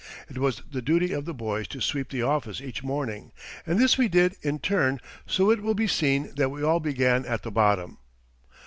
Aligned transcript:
It 0.31 0.39
was 0.39 0.63
the 0.71 0.81
duty 0.81 1.13
of 1.13 1.25
the 1.25 1.33
boys 1.35 1.67
to 1.67 1.79
sweep 1.79 2.09
the 2.09 2.23
office 2.23 2.59
each 2.59 2.81
morning, 2.81 3.31
and 3.67 3.77
this 3.77 3.99
we 3.99 4.07
did 4.07 4.35
in 4.41 4.57
turn, 4.57 4.99
so 5.27 5.51
it 5.51 5.61
will 5.61 5.75
be 5.75 5.85
seen 5.85 6.33
that 6.37 6.49
we 6.49 6.63
all 6.63 6.79
began 6.79 7.23
at 7.23 7.43
the 7.43 7.51
bottom. 7.51 7.99